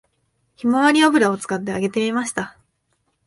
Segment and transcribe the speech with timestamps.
[0.55, 2.57] ひまわり油を使って揚げてみました